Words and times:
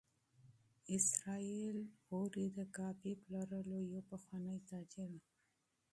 اسراییل 0.95 1.79
اوري 2.13 2.45
د 2.57 2.59
کافي 2.77 3.11
پلورلو 3.23 3.77
یو 3.93 4.01
پخوانی 4.11 4.57
تاجر 4.69 5.09
و. 5.13 5.17